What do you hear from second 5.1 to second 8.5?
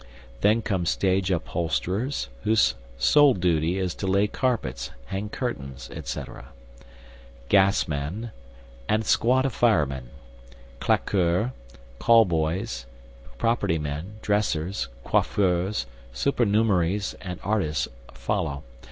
curtains, etc.; gas men,